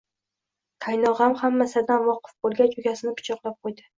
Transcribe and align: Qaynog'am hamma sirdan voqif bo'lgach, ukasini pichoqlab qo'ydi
Qaynog'am 0.85 1.35
hamma 1.41 1.67
sirdan 1.75 2.07
voqif 2.09 2.33
bo'lgach, 2.47 2.75
ukasini 2.83 3.15
pichoqlab 3.23 3.57
qo'ydi 3.69 3.89